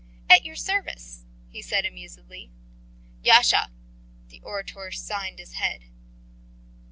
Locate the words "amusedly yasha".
1.85-3.69